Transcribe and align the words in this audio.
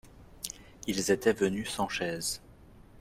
Ils 0.87 1.11
étaient 1.11 1.31
venus 1.31 1.69
sans 1.69 1.87
chaise. 1.87 2.41